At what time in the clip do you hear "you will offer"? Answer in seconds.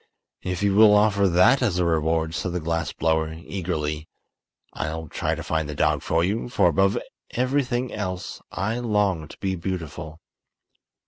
0.63-1.27